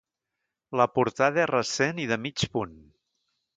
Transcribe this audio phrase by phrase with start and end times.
[0.81, 2.75] La portada és recent i de mig punt.